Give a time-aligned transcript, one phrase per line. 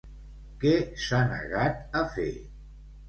[0.63, 0.71] Què
[1.03, 2.29] s'ha negat a fer?